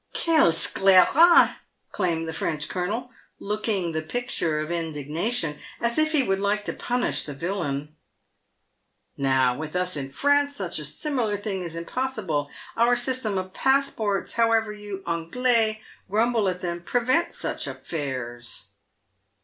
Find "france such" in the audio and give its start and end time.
10.09-10.79